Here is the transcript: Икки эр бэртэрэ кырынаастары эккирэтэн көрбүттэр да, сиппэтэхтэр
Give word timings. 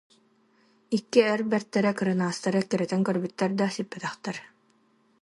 Икки 0.97 1.19
эр 1.31 1.41
бэртэрэ 1.51 1.91
кырынаастары 1.97 2.57
эккирэтэн 2.63 3.01
көрбүттэр 3.07 3.51
да, 3.59 3.67
сиппэтэхтэр 3.75 4.37